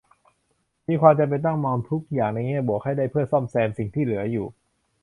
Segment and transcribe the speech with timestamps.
[0.87, 4.47] มีความจำเป็นต้องมองทุกอย่างในแง่บวกให้ได้เพื่อซ่อมแซมสิ่งที่เหลืออยู่